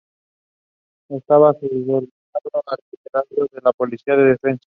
Estaba 1.09 1.53
subordinado 1.59 2.07
al 2.65 2.77
liderazgo 2.91 3.43
de 3.53 3.61
la 3.63 3.71
policía 3.73 4.15
de 4.15 4.23
defensa. 4.29 4.59